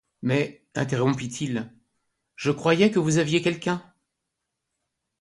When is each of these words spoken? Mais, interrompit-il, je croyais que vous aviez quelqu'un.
Mais, 0.23 0.65
interrompit-il, 0.73 1.71
je 2.35 2.49
croyais 2.49 2.89
que 2.89 2.97
vous 2.97 3.19
aviez 3.19 3.43
quelqu'un. 3.43 3.93